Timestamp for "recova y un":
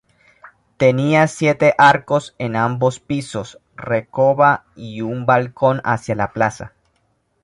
3.75-5.27